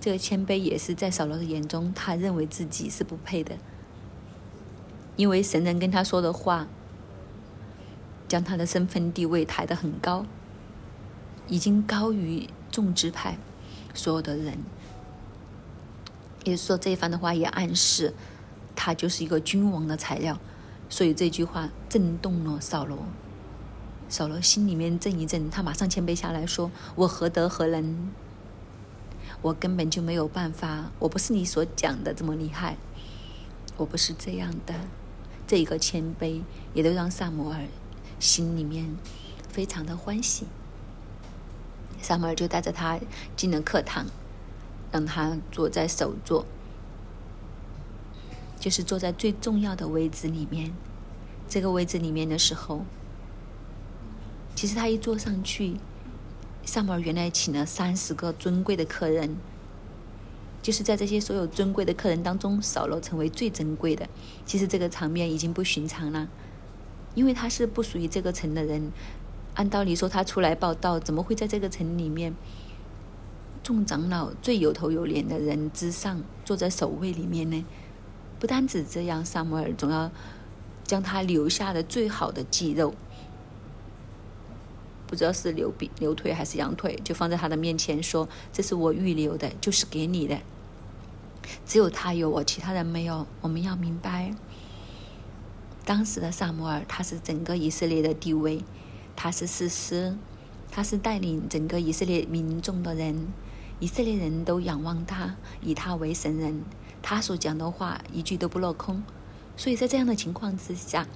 [0.00, 3.56] 这个谦卑也是在扫罗的眼中，他认为自己是不配的。
[5.16, 6.68] 因为神人跟他说的话，
[8.28, 10.24] 将他的身份地位抬得很高，
[11.48, 13.36] 已经高于众支派
[13.92, 14.58] 所有的人。
[16.44, 18.14] 也说这一番的话也暗示
[18.74, 20.38] 他就是一个君王的材料，
[20.88, 22.98] 所以这句话震动了扫罗。
[24.08, 28.08] 扫罗心里面震一震，他马上谦卑下来说：“我何德何能？
[29.42, 32.76] 我根本就没有办法，我不是你所讲的这么厉害，
[33.76, 34.74] 我不是这样的。”
[35.46, 36.42] 这一个谦卑，
[36.74, 37.64] 也都让萨摩尔
[38.20, 38.96] 心里面
[39.48, 40.46] 非常的欢喜。
[42.00, 43.00] 萨摩尔就带着他
[43.36, 44.06] 进了课堂，
[44.92, 46.46] 让他坐在首座，
[48.60, 50.72] 就是坐在最重要的位置里面。
[51.48, 52.84] 这个位置里面的时候，
[54.54, 55.74] 其实他一坐上去，
[56.64, 59.34] 上摩尔原来请了三十个尊贵的客人。
[60.62, 64.06] 就是在这些所有尊贵的客人当中，扫罗成为最珍贵的。
[64.44, 66.28] 其实这个场面已经不寻常了，
[67.14, 68.92] 因为他是不属于这个城的人。
[69.54, 72.34] 按道理说，他出来报道，怎么会在这个城里面
[73.62, 77.64] 众长老最有头有脸的人之上坐在首位里面呢？
[78.40, 80.10] 不单止这样，萨摩尔总要
[80.82, 82.94] 将他留下的最好的肌肉，
[85.06, 90.38] 不知道是牛鼻、牛腿还是羊腿，就放在他的面前说：“这是我预留的，就是给你的。”
[91.66, 93.26] 只有他有我，其他人没有。
[93.42, 94.34] 我们要明白，
[95.84, 98.64] 当时的萨摩尔，他是整个以色列的地位，
[99.14, 100.16] 他是士师，
[100.70, 103.28] 他是带领整个以色列民众的人，
[103.80, 106.62] 以色列人都仰望他，以他为神人，
[107.02, 109.02] 他所讲的话一句都不落空。
[109.56, 111.06] 所以在这样的情况之下，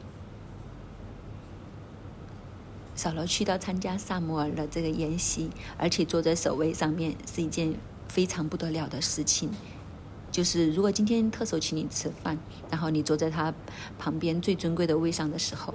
[2.95, 7.75] 扫罗去到参加萨摩尔的这个宴席，而且坐在首位上面，是一件
[8.09, 9.51] 非常不得了的事情。
[10.31, 12.39] 就是如果今天特首请你吃饭，
[12.71, 13.55] 然后你坐在他
[13.99, 15.75] 旁边最尊贵的位上的时候，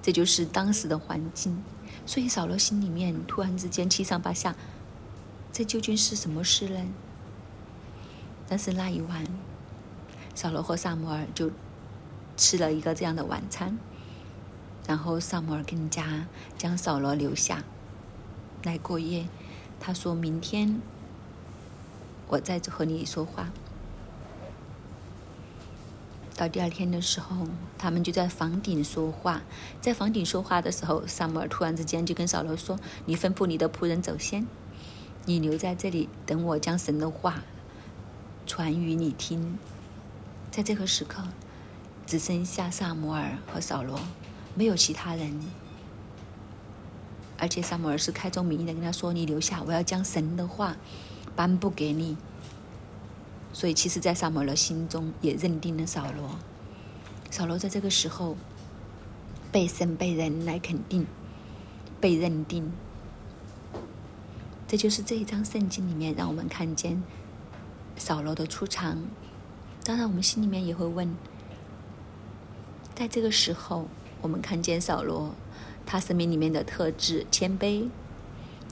[0.00, 1.62] 这就是当时的环境。
[2.06, 4.56] 所以扫罗心里面突然之间七上八下，
[5.52, 6.80] 这究竟是什么事呢？
[8.50, 9.24] 但是那一晚，
[10.34, 11.50] 扫罗和萨摩尔就
[12.36, 13.78] 吃了一个这样的晚餐，
[14.86, 16.26] 然后萨摩尔更加
[16.58, 17.64] 将扫罗留下
[18.64, 19.26] 来过夜。
[19.80, 20.82] 他说明天。
[22.32, 23.50] 我再和你说话。
[26.36, 29.42] 到第二天的时候，他们就在房顶说话。
[29.80, 34.46] 在房顶说话的时候，萨摩尔突然之间就跟扫罗说：“你吩咐你的仆人走先，
[35.26, 37.42] 你留在这里，等我将神的话
[38.50, 39.56] 传于你听。”
[40.50, 41.22] 在这个时刻，
[42.04, 44.00] 只剩下萨摩尔和扫罗，
[44.56, 45.40] 没有其他人。
[47.38, 50.76] 而且萨摩尔是开宗明义的跟他说：“你留下，我要将神的话。”
[51.36, 52.16] 颁布给你，
[53.52, 56.36] 所以其实，在萨摩尔的心中也认定了扫罗。
[57.30, 58.36] 扫罗在这个时候
[59.50, 61.06] 被神、被人来肯定、
[61.98, 62.70] 被认定，
[64.68, 67.00] 这就是这一章圣经里面让我们看见
[68.00, 69.04] 扫罗的出场。
[69.84, 71.14] 当然，我们心里面也会问：
[72.94, 73.88] 在这个时候，
[74.22, 75.34] 我们看见扫罗
[75.84, 77.90] 他生命里面的特质——谦卑、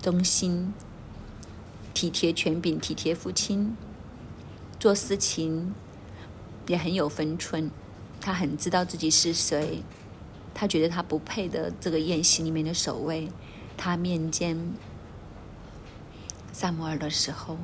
[0.00, 0.72] 忠心。
[1.92, 3.76] 体贴权柄，体贴父亲，
[4.80, 5.74] 做事情
[6.66, 7.70] 也很有分寸。
[8.20, 9.82] 他很知道自己是谁，
[10.54, 13.28] 他觉得他不配的这个宴席里面的首位。
[13.76, 14.56] 他面见
[16.52, 17.58] 萨摩尔的时候，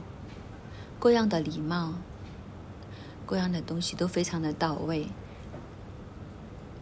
[1.05, 1.97] 各样的礼貌，
[3.27, 5.09] 各样的东西都非常的到位，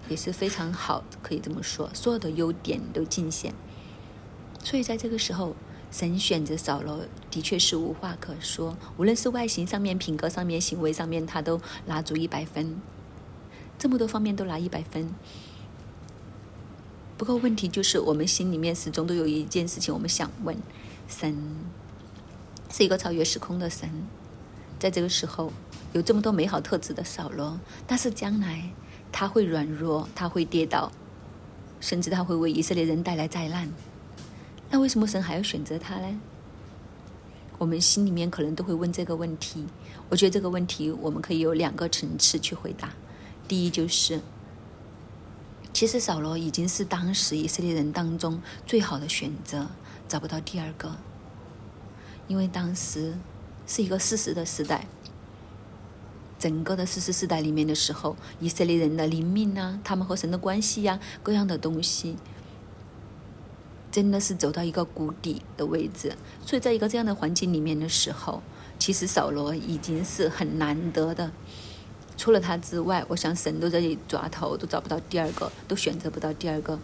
[0.08, 3.52] 也是非常好，可以这么说，所有的优点都尽显。
[4.62, 5.56] 所以在这个时候。
[5.90, 12.80] 神选择扫罗的确是无话可说，无论是外形上面、品格上面、行为上面，他都拿足一百分。
[13.78, 15.12] 这么多方面都拿一百分。
[17.18, 20.56] 不过问题就是，我们心里面始终都有一件事情，我们想问：
[21.06, 21.36] 神
[22.72, 23.88] 是一个超越时空的神，
[24.78, 25.52] 在这个时候
[25.92, 28.70] 有这么多美好特质的扫罗，但是将来
[29.12, 30.90] 他会软弱，他会跌倒，
[31.80, 33.70] 甚至他会为以色列人带来灾难。
[34.70, 36.20] 那为什么神还要选择他呢？
[37.58, 39.66] 我们心里面可能都会问这个问题。
[40.08, 42.90] 我觉得这个问题我们可以有两个层次去回答。
[43.46, 44.18] 第一就是，
[45.74, 49.68] 其实扫罗已经是当时以色列人当中最好的选择，
[50.08, 50.96] 找不到第二个。
[52.28, 53.14] 因为当时
[53.66, 54.86] 是一个事实的时代，
[56.38, 62.16] 整个的事实时代里面的时候，以色列人的灵命啊，他们和神的关系呀，各样的东西，
[63.90, 66.16] 真的是走到一个谷底的位置。
[66.44, 68.42] 所以，在一个这样的环境里面的时候，
[68.78, 71.30] 其实扫罗已经是很难得的。
[72.16, 76.78] 除了他之外，我想神都在这里抓头，都找不到第二个，都选择不到第二个。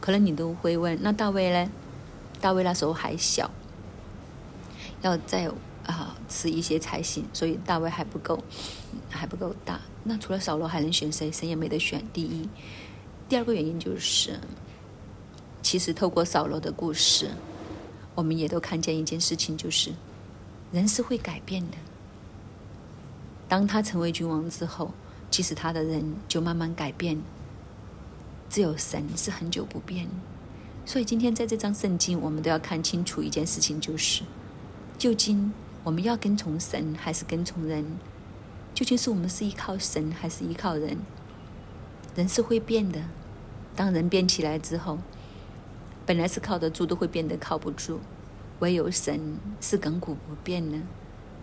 [0.00, 1.70] 可能你都会问，那大卫呢？
[2.40, 3.50] 大卫那时候还小。
[5.02, 5.50] 要再
[5.84, 8.42] 啊吃一些才行，所以大卫还不够，
[9.10, 9.80] 还不够大。
[10.04, 11.30] 那除了扫罗还能选谁？
[11.30, 12.02] 谁也没得选。
[12.12, 12.48] 第一，
[13.28, 14.40] 第二个原因就是，
[15.62, 17.30] 其实透过扫罗的故事，
[18.14, 19.92] 我们也都看见一件事情，就是
[20.72, 21.76] 人是会改变的。
[23.48, 24.92] 当他成为君王之后，
[25.30, 27.20] 其实他的人就慢慢改变。
[28.48, 30.06] 只有神是很久不变。
[30.84, 34.22] 所以今天在这张圣经，我们都要看清楚一件事情，就是。
[34.98, 35.52] 究竟
[35.84, 37.84] 我们要跟从神还是跟从人？
[38.74, 40.98] 究竟是我们是依靠神还是依靠人？
[42.14, 43.02] 人是会变的，
[43.74, 44.98] 当人变起来之后，
[46.06, 48.00] 本来是靠得住，都会变得靠不住。
[48.60, 50.78] 唯有神是亘古不变的。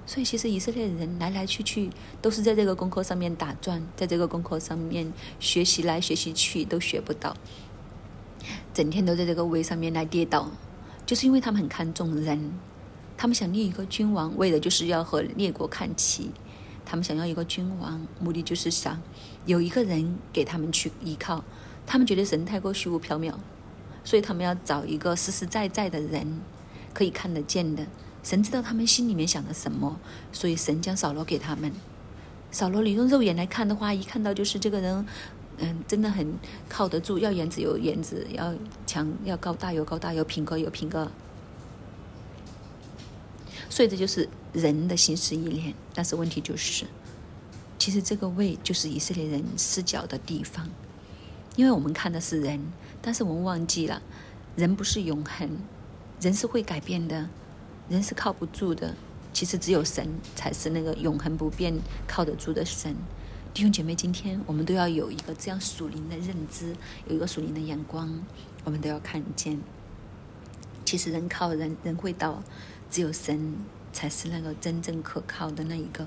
[0.06, 7.36] 所以，其实以色列人来来去去都是在这个功课上面打转，在这个功课上面学习来学习去都学不到，
[8.74, 10.50] 整天都在这个位上面来跌倒，
[11.06, 12.54] 就是因为他们很看重人。
[13.22, 16.32] 他们想立一个君王，为的就是要和列国看齐。
[16.86, 18.98] 他们想要一个君王，目的就是想
[19.46, 21.44] 有一个人给他们去依靠。
[21.86, 23.34] 他们觉得神太过虚无缥缈，
[24.06, 26.40] 所以他们要找一个实实在在的人，
[26.94, 27.86] 可以看得见的。
[28.24, 30.00] 神知道他们心里面想的什么，
[30.32, 31.74] 所以神将扫罗给他们。
[32.52, 35.06] 扫罗，你用肉眼来看的话，一看到就是这个人，
[35.58, 36.36] 嗯，真的很
[36.70, 38.56] 靠得住，要颜值有颜值，要
[38.88, 41.12] 强要高大有高大，有品格有品格。
[43.70, 46.86] 所以这就是人的心思意念，但是问题就是，
[47.78, 50.68] 其实这个位就是以色列人视角的地方，
[51.56, 52.60] 因为我们看的是人，
[53.02, 54.02] 但是我们忘记了，
[54.56, 55.50] 人不是永恒，
[56.20, 57.30] 人是会改变的，
[57.88, 58.96] 人是靠不住的。
[59.32, 62.96] 其实只有神才是那个永恒不变、靠得住的神。
[63.54, 66.76] 弟兄姐妹，今天我们都要有一个这样属灵的认知，
[67.08, 68.24] 有一个属灵的眼光，
[68.64, 69.60] 我们都要看见，
[70.84, 72.42] 其实人靠人，人会到。
[72.90, 73.56] 只有神
[73.94, 76.06] 才是那个真正可靠的那一个。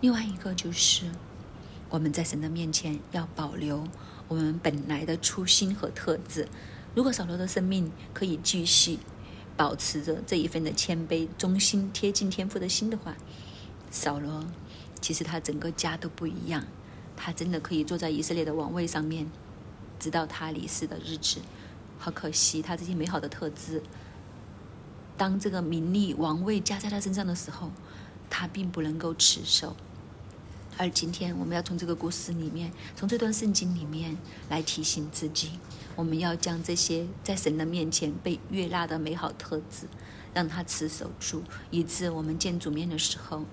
[0.00, 1.06] 另外一个就是
[1.88, 3.84] 我们在神的面前要保留
[4.28, 6.48] 我们本来的初心和特质。
[6.94, 8.98] 如果扫罗的生命可以继续
[9.56, 13.16] 保持着这一份的谦卑、忠心、贴近天父的心的话，
[13.90, 14.46] 扫罗
[15.00, 16.64] 其实他整个家都不一样。
[17.16, 19.30] 他真的可以坐在以色列的王位上面，
[19.98, 21.40] 直到他离世的日子。
[21.98, 23.82] 好可惜，他这些美好的特质。
[25.20, 27.70] 当这个名利王位加在他身上的时候，
[28.30, 29.76] 他并不能够持守。
[30.78, 34.16] 而今天，我们要从这个故事里面，从这段圣经里面
[34.48, 35.58] 来提醒自己，
[35.94, 39.86] 我们要将这些在神的面前被悦纳的美好特质，
[40.32, 43.44] 让他持守住，以致我们见主面的时候，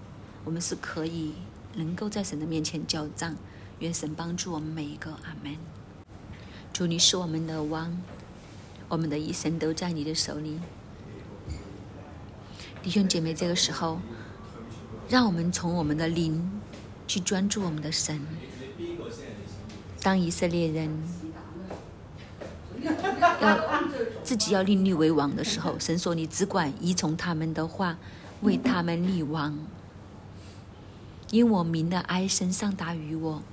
[0.46, 1.34] 我们是可以
[1.76, 3.36] 能够在神的面前交账。
[3.80, 5.58] 愿神帮助我们每一个，阿门。
[6.72, 8.02] 主，你是我们的王，
[8.88, 10.62] 我们的一生都在你的手里。
[12.84, 14.00] 弟兄姐妹，这个时候，
[15.10, 16.50] 让我们从我们的灵
[17.06, 18.22] 去专注我们的神。
[20.02, 21.04] 当以色列人
[23.42, 23.84] 要
[24.24, 27.98] 自己要立立为王的时候，神说：“你只管依从他们的话，
[28.42, 29.58] 为他们立王。
[31.32, 33.44] 因我民的哀声上达于我，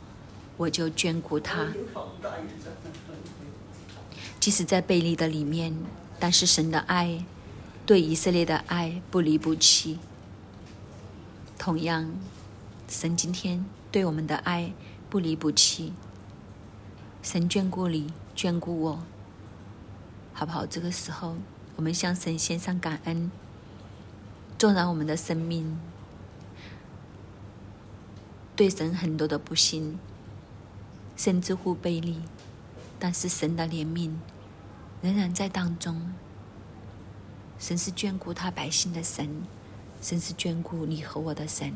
[0.56, 1.66] 我就眷顾他。
[4.38, 5.76] 即使在背离的里面，
[6.20, 7.24] 但是神的爱。”
[7.86, 9.98] 对以色列的爱不离不弃，
[11.58, 12.10] 同样，
[12.88, 13.62] 神今天
[13.92, 14.72] 对我们的爱
[15.10, 15.92] 不离不弃。
[17.22, 19.02] 神眷顾你，眷顾我，
[20.32, 20.64] 好不好？
[20.64, 21.36] 这个时候，
[21.76, 23.30] 我们向神献上感恩。
[24.56, 25.78] 纵然我们的生命
[28.56, 29.98] 对神很多的不幸，
[31.16, 32.22] 甚至乎背离，
[32.98, 34.12] 但是神的怜悯
[35.02, 36.14] 仍然在当中。
[37.64, 39.26] 神是眷顾他百姓的神，
[40.02, 41.72] 神是眷顾你和我的神。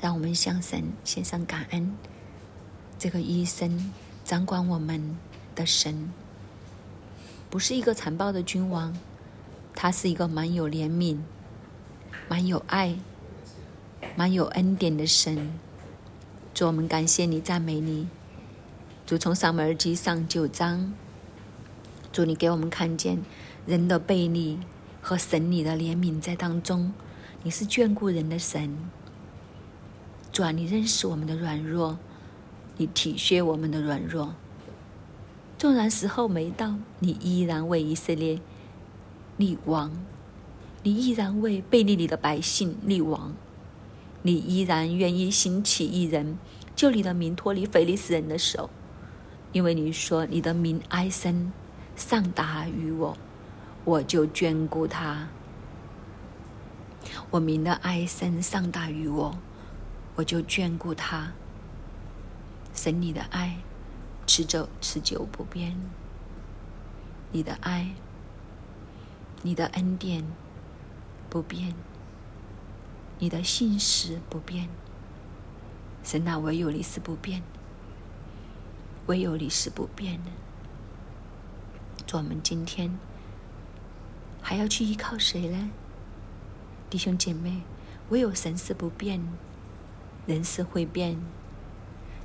[0.00, 1.94] 让我们向神献上感恩。
[2.98, 3.92] 这个医生
[4.24, 5.18] 掌管我们
[5.54, 6.10] 的神，
[7.50, 8.96] 不是一个残暴的君王，
[9.74, 11.18] 他是一个蛮有怜悯、
[12.26, 12.96] 蛮有爱、
[14.16, 15.52] 蛮有恩典的神。
[16.54, 18.08] 主，我们感谢你，赞美你。
[19.04, 20.94] 主从撒母耳记上九章，
[22.10, 23.18] 主你给我们看见
[23.66, 24.58] 人的背逆
[25.00, 26.92] 和神你的怜悯在当中。
[27.42, 28.76] 你是眷顾人的神，
[30.30, 31.98] 主啊，你认识我们的软弱，
[32.76, 34.34] 你体恤我们的软弱。
[35.56, 38.38] 纵然时候没到，你依然为以色列
[39.38, 39.90] 立王，
[40.82, 43.34] 你依然为背逆你的百姓立王，
[44.20, 46.36] 你依然愿意兴起一人，
[46.76, 48.68] 救你的民脱离非利士人的手。
[49.52, 51.50] 因为你说你的名哀声
[51.96, 53.16] 上达于我，
[53.90, 55.26] 我就眷顾他。
[57.28, 59.36] 我明的哀声上大于我，
[60.14, 61.32] 我就眷顾他。
[62.72, 63.56] 神你的爱
[64.28, 65.76] 持久持久不变，
[67.32, 67.92] 你的爱，
[69.42, 70.24] 你的恩典
[71.28, 71.74] 不变，
[73.18, 74.68] 你的信实不变。
[76.04, 77.42] 神那唯有你是不变。
[79.06, 80.30] 唯有你是不变的。
[82.12, 82.96] 我们今天
[84.40, 85.70] 还要去依靠谁呢？
[86.88, 87.62] 弟兄姐妹，
[88.08, 89.20] 唯有神是不变，
[90.26, 91.18] 人是会变。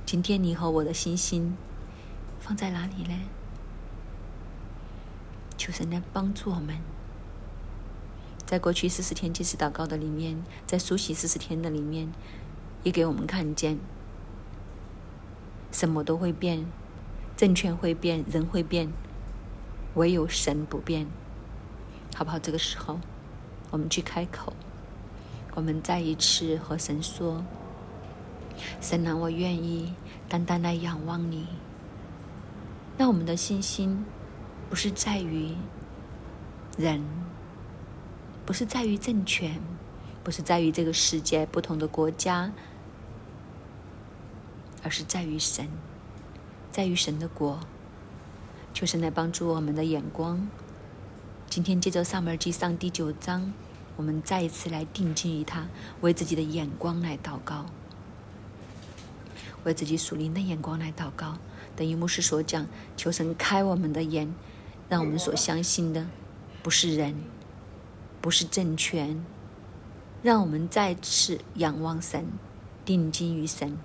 [0.04, 1.56] 今天你和我的信心
[2.40, 3.20] 放在哪里呢？
[5.56, 6.78] 求神来帮助我们。
[8.44, 12.12] 在过去四十天即时祷告的里面，在熟悉四十天的里面，
[12.84, 13.78] 也给我们看见。
[15.72, 16.64] 什么都会变，
[17.36, 18.92] 政权会变，人会变，
[19.94, 21.06] 唯有神不变，
[22.16, 22.38] 好不好？
[22.38, 22.98] 这个时候，
[23.70, 24.54] 我们去开口，
[25.54, 27.44] 我们再一次和神说
[28.80, 29.92] ：“神啊，我愿意
[30.26, 31.46] 单单来仰望你。”
[32.96, 34.02] 那我们的信心
[34.70, 35.54] 不是在于
[36.78, 37.04] 人，
[38.46, 39.60] 不是在于政权，
[40.24, 42.50] 不是在于这个世界不同的国家。
[44.82, 45.68] 而是在于神，
[46.70, 47.60] 在于神的国。
[48.72, 50.48] 求神来帮助我们的眼光。
[51.48, 53.52] 今天接着上门记上第九章，
[53.96, 55.66] 我们再一次来定睛于他，
[56.02, 57.66] 为自己的眼光来祷告，
[59.64, 61.38] 为自己属灵的眼光来祷告。
[61.74, 62.66] 等于牧师所讲，
[62.96, 64.34] 求神开我们的眼，
[64.88, 66.06] 让我们所相信的
[66.62, 67.14] 不是人，
[68.20, 69.24] 不是政权，
[70.22, 72.26] 让我们再次仰望神，
[72.84, 73.78] 定睛于神。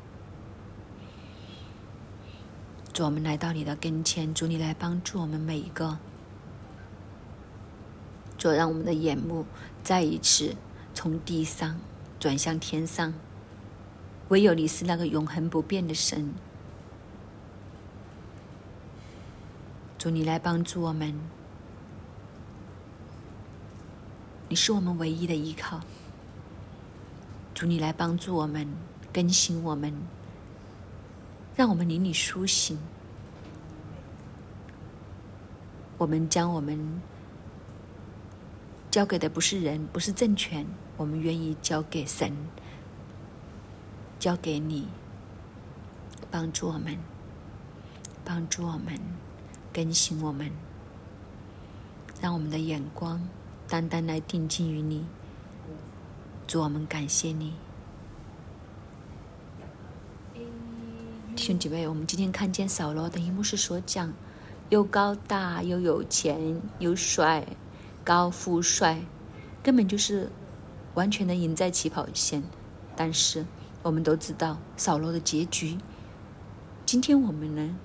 [2.92, 5.98] 主，我们来到你的跟前，主你来帮助我们每一个，
[8.42, 9.46] 主让我们的眼目
[9.84, 10.56] 再一次
[10.96, 11.80] 从地上
[12.20, 13.14] 转向天上。
[14.30, 16.34] 唯有你是那个永恒不变的神，
[20.00, 21.14] 主你来帮助我们，
[24.50, 25.80] 你是我们唯一的依靠。
[27.54, 28.68] 主你来帮助我们，
[29.14, 29.94] 更新我们。
[31.56, 32.80] 让我们离你苏醒。
[36.00, 37.00] 我们将我们
[38.92, 40.68] 交给的不是人，不是政权，
[40.98, 42.36] 我们愿意交给神，
[44.20, 44.90] 交给你，
[46.30, 46.98] 帮助我们，
[48.26, 49.00] 帮助我们，
[49.72, 50.52] 更新我们，
[52.20, 53.26] 让我们的眼光
[53.66, 55.06] 单单来定睛于你。
[56.46, 57.54] 主，我们感谢你。
[61.34, 64.14] 弟兄弟妹，我们今天看见扫罗的一幕是所讲，
[64.68, 67.48] 又高大又有钱又帅，
[68.04, 69.06] 高富帅，
[69.62, 70.30] 根本就是
[70.94, 72.44] 完全的赢在起跑线。
[72.96, 73.46] 但是
[73.84, 75.78] 我们都知道扫罗的结局。
[76.86, 77.76] 今天我们呢，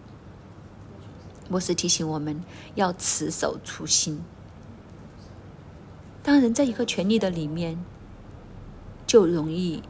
[1.48, 2.42] 牧师提醒我们
[2.74, 4.22] 要持守初心。
[6.22, 7.78] 当人在一个权力的里面，
[9.06, 9.82] 就容易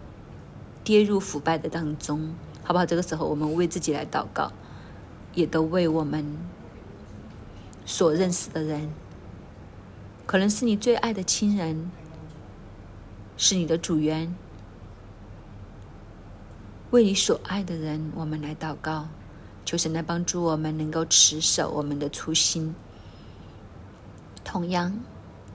[0.84, 2.34] 跌入腐败的当中。
[2.62, 2.84] 好不好？
[2.84, 4.52] 这个时候，我们为自己来祷告，
[5.34, 6.36] 也都为我们
[7.86, 8.90] 所认识的人，
[10.26, 11.88] 可能是你最爱的亲人，
[13.36, 14.34] 是你的主人，
[16.90, 19.06] 为你所爱的人，我们来祷告，
[19.64, 22.74] 求神来帮助我们，能够持守我们的初心。
[24.42, 24.98] 同样，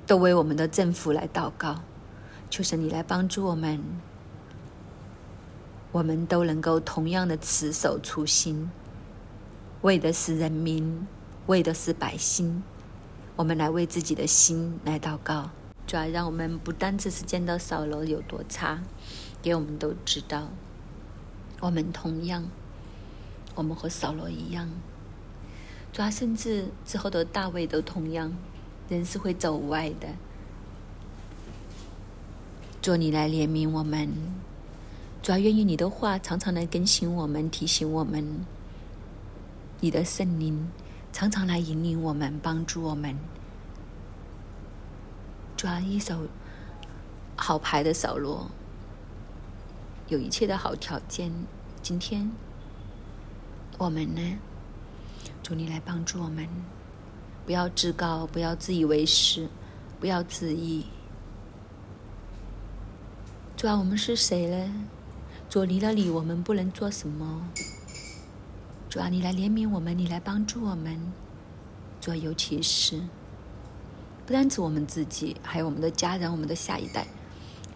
[0.08, 1.82] 都为我们的政府来祷告，
[2.50, 3.84] 求神你来帮助我们。
[5.92, 8.72] 我们都能够同样的持守初心，
[9.82, 11.06] 为的是人民，
[11.48, 12.64] 为的是百姓。
[13.36, 15.50] 我们来为自己的心来祷告，
[15.88, 18.84] 主要让我们不单只是见到扫罗有多差，
[19.42, 20.50] 给我们都知道，
[21.60, 22.46] 我们同样，
[23.56, 24.70] 我们和扫罗一样。
[25.94, 28.34] 主要甚至之后的大卫都同样，
[28.90, 30.08] 人是会走歪的。
[32.82, 34.10] 主，你来怜悯我们。
[35.24, 38.46] 主要愿意你的话常常来更新我们，提醒我们。
[39.80, 40.70] 你的圣灵
[41.14, 43.16] 常常来引领我们，帮助我们。
[45.56, 46.28] 抓一手
[47.36, 48.50] 好牌的扫罗，
[50.08, 51.32] 有一切的好条件。
[51.82, 52.32] 今天
[53.78, 54.38] 我们呢？
[55.44, 56.48] 主你来帮助我们，
[57.46, 59.50] 不要自高，不要自以为是，
[60.00, 60.86] 不要自义。
[63.58, 64.88] 主啊，我们是谁呢？
[65.50, 67.48] 主离了你，我们不能做什么。
[68.92, 71.00] 主啊，你来怜悯我们，你来帮助我们。
[72.02, 73.00] 主，尤其是
[74.26, 77.08] 不单指我们自己，还有我们的家人、我们的下一代，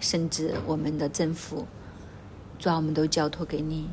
[0.01, 1.67] 甚至我们的政府，
[2.59, 3.87] 主啊，我们都交托给你。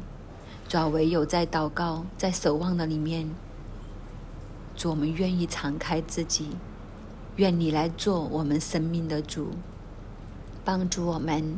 [0.68, 3.30] 主啊，唯有在祷告、在守望的里面，
[4.74, 6.48] 主，我们愿意敞开自己，
[7.36, 9.50] 愿你来做我们生命的主，
[10.64, 11.56] 帮助我们。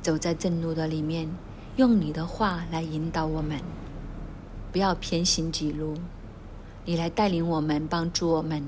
[0.00, 1.28] 走在正路的里面，
[1.74, 3.60] 用你的话来引导我们，
[4.70, 5.96] 不要偏行己路。
[6.84, 8.62] 你来带领我们，帮助我们，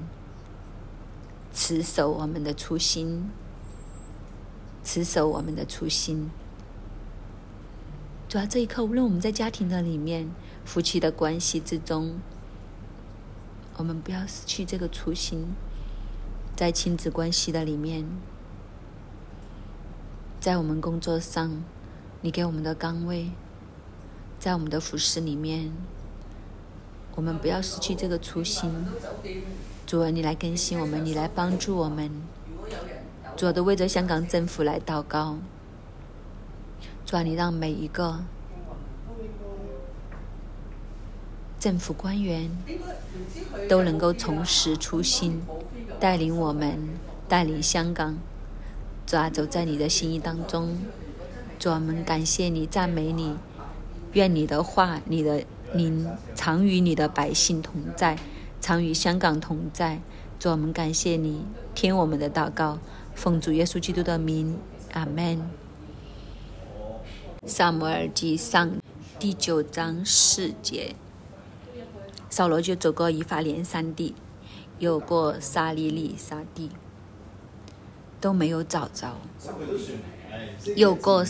[1.52, 3.30] 持守我们的初心，
[4.82, 6.30] 持守我们的初心。
[8.28, 10.30] 主要这一刻，无论我们在家庭的里面、
[10.64, 12.18] 夫妻的关系之中，
[13.76, 15.54] 我们不要失去这个初心，
[16.56, 18.04] 在亲子关系的里面。
[20.40, 21.62] 在我们工作上，
[22.20, 23.30] 你给我们的岗位，
[24.38, 25.72] 在我们的服饰里面，
[27.16, 28.72] 我们不要失去这个初心。
[29.86, 32.10] 主啊，你来更新我们，你来帮助我们。
[33.36, 35.38] 主啊，都为着香港政府来祷告。
[37.04, 38.20] 主啊，你让每一个
[41.58, 42.50] 政府官员
[43.68, 45.42] 都能够重拾初心，
[45.98, 46.78] 带领我们，
[47.26, 48.16] 带领香港。
[49.04, 50.78] 主啊，走在你的心意当中，
[51.58, 53.36] 主啊我们感谢你，赞美你，
[54.12, 55.44] 愿你的话，你的
[55.74, 58.18] 灵常与你的百姓同在，
[58.60, 60.00] 常与香港同在。
[60.38, 61.44] 主我们感谢你，
[61.74, 62.78] 听我们的祷告，
[63.14, 64.58] 奉主耶稣基督的名，
[64.92, 65.50] 阿门。
[67.46, 68.72] 萨摩尔记上
[69.18, 70.94] 第九章四节，
[72.30, 74.14] 扫罗就走过以法莲山地，
[74.78, 76.70] 有过沙利利沙地。
[78.20, 79.14] 都没有找着，
[80.74, 81.24] 有过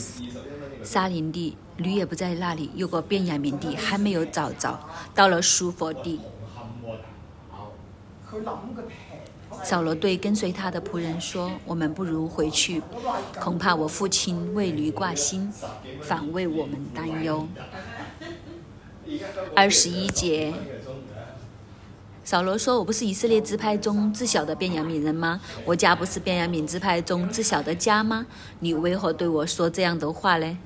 [0.82, 4.78] 沙林地，驴也不在那里；有个便雅悯地，还没有找着。
[5.14, 6.20] 到了苏佛地，
[9.64, 12.82] 扫罗对跟随他的仆人说：“我们不如回去，
[13.40, 15.50] 恐怕我父亲为驴挂心，
[16.02, 17.48] 反为我们担忧。”
[19.56, 20.52] 二十一节。
[22.24, 25.40] 扫罗说：“我不是以色列支派中最小的便雅悯人吗？
[25.64, 28.26] 我家不是便雅悯支派中最小的家吗？
[28.60, 30.58] 你为何对我说这样的话呢？”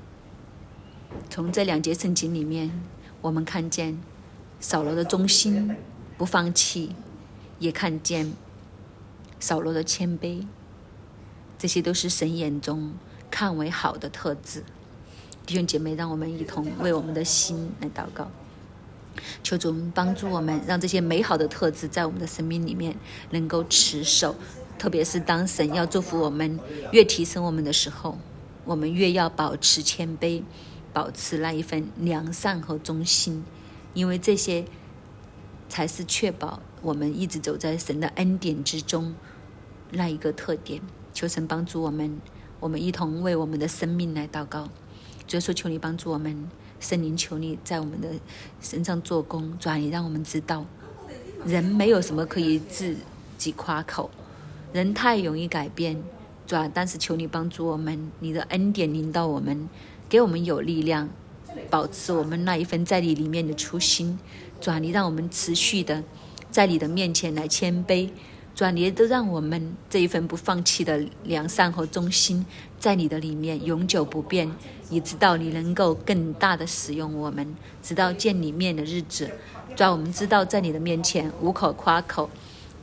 [1.29, 2.71] 从这两节圣经里面，
[3.21, 3.99] 我们看见
[4.59, 5.75] 扫罗的忠心、
[6.17, 6.95] 不放弃，
[7.59, 8.33] 也看见
[9.39, 10.45] 扫罗的谦卑，
[11.57, 12.93] 这些都是神眼中
[13.31, 14.63] 看为好的特质。
[15.45, 18.29] 弟兄姐妹，让我们一同为我们的心来祷告。
[19.43, 22.95] 求主帮助我们，让这些美好的特质在我们的生命里面
[23.31, 24.35] 能够持守。
[24.79, 26.59] 特别是当神要祝福我们、
[26.91, 28.17] 越提升我们的时候，
[28.65, 30.41] 我们越要保持谦卑，
[30.93, 33.43] 保持那一份良善和忠心，
[33.93, 34.63] 因为这些
[35.67, 39.15] 才是确保我们一直走在神的恩典之中
[39.91, 40.79] 那一个特点。
[41.13, 42.19] 求神帮助我们，
[42.59, 44.69] 我们一同为我们的生命来祷告。
[45.27, 48.09] 主说：“求你帮助我们。”圣灵，求你在我们的
[48.59, 50.65] 身上做工，转移，让我们知道，
[51.45, 52.97] 人没有什么可以自
[53.37, 54.09] 己夸口，
[54.73, 56.03] 人太容易改变，
[56.45, 56.69] 转。
[56.73, 59.69] 但是求你帮助我们，你的恩典领导我们，
[60.13, 61.09] 给我们有力量，
[61.71, 64.19] 保持我们那一份在你里面的初心，
[64.61, 64.83] 转。
[64.83, 66.03] 你让我们持续的
[66.51, 68.11] 在你的面前来谦卑。
[68.53, 72.45] 转你都让我们这一份不放弃的良善和忠心，
[72.77, 74.51] 在你的里面永久不变，
[74.91, 79.31] 以直到你能够更大的使用我们，直到见你面的日子。
[79.75, 82.29] 主，我们知道在你的面前无可夸口，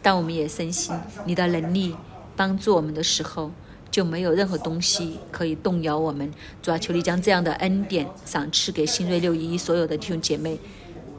[0.03, 0.93] 但我们也深信
[1.25, 1.95] 你的能力
[2.35, 3.53] 帮助我们的时候，
[3.91, 6.31] 就没有任何东西可以动摇我们。
[6.63, 10.59] 主啊，求你将这样的恩典赏赐给新锐六一所有的弟兄姐妹。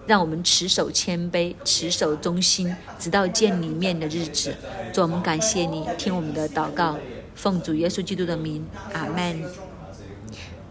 [0.07, 4.53] 让我们持守谦卑，持守忠心，直到见你面的日子。
[4.91, 6.97] 主，我们感谢你，听我们的祷告，
[7.35, 9.43] 奉主耶稣基督的名，阿门。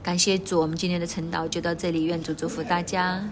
[0.03, 3.25] 感谢主，我们今天的晨祷就到这里，愿主祝福大家。